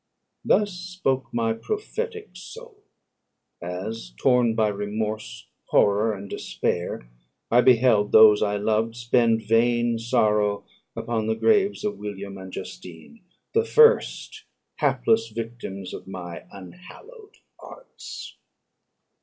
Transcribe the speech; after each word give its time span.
Thus 0.43 0.71
spoke 0.73 1.31
my 1.31 1.53
prophetic 1.53 2.29
soul, 2.33 2.81
as, 3.61 4.13
torn 4.19 4.55
by 4.55 4.69
remorse, 4.69 5.45
horror, 5.65 6.15
and 6.15 6.27
despair, 6.27 7.07
I 7.51 7.61
beheld 7.61 8.11
those 8.11 8.41
I 8.41 8.57
loved 8.57 8.95
spend 8.95 9.43
vain 9.43 9.99
sorrow 9.99 10.65
upon 10.95 11.27
the 11.27 11.35
graves 11.35 11.83
of 11.85 11.99
William 11.99 12.39
and 12.39 12.51
Justine, 12.51 13.21
the 13.53 13.63
first 13.63 14.45
hapless 14.77 15.29
victims 15.29 15.91
to 15.91 16.01
my 16.09 16.47
unhallowed 16.51 17.37
arts. 17.59 18.37